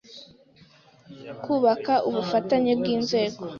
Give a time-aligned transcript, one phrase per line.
[1.43, 3.43] Kubaka ubufatanye bw’inzego